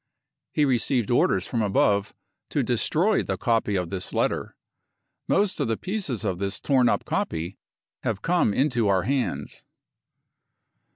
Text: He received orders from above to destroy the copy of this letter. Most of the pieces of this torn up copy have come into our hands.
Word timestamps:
He 0.51 0.65
received 0.65 1.11
orders 1.11 1.45
from 1.45 1.61
above 1.61 2.11
to 2.49 2.63
destroy 2.63 3.21
the 3.21 3.37
copy 3.37 3.75
of 3.75 3.91
this 3.91 4.13
letter. 4.13 4.55
Most 5.27 5.59
of 5.59 5.67
the 5.67 5.77
pieces 5.77 6.25
of 6.25 6.39
this 6.39 6.59
torn 6.59 6.89
up 6.89 7.05
copy 7.05 7.59
have 8.01 8.23
come 8.23 8.51
into 8.51 8.87
our 8.87 9.03
hands. 9.03 9.63